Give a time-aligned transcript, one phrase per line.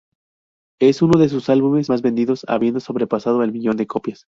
[0.79, 4.25] Es uno de sus álbumes más vendidos habiendo sobrepasado el millón de copias.